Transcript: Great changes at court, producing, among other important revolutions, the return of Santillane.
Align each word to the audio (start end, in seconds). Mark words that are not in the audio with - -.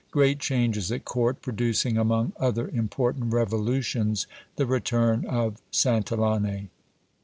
Great 0.09 0.39
changes 0.39 0.91
at 0.91 1.05
court, 1.05 1.43
producing, 1.43 1.95
among 1.95 2.33
other 2.39 2.67
important 2.69 3.31
revolutions, 3.31 4.25
the 4.55 4.65
return 4.65 5.23
of 5.27 5.61
Santillane. 5.71 6.69